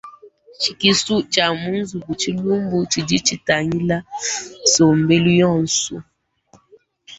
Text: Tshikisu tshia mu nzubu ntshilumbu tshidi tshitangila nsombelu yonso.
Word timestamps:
Tshikisu 0.59 1.13
tshia 1.31 1.47
mu 1.61 1.71
nzubu 1.81 2.09
ntshilumbu 2.15 2.77
tshidi 2.91 3.17
tshitangila 3.25 3.97
nsombelu 4.65 5.31
yonso. 5.41 5.95